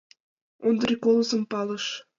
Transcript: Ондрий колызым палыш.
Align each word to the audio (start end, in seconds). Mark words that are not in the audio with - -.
Ондрий 0.67 0.97
колызым 1.03 1.43
палыш. 1.51 1.85